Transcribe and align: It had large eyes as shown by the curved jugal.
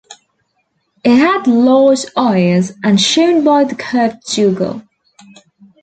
It 1.03 1.15
had 1.15 1.45
large 1.45 2.05
eyes 2.17 2.73
as 2.83 3.05
shown 3.05 3.43
by 3.43 3.65
the 3.65 3.75
curved 3.75 4.27
jugal. 4.27 4.81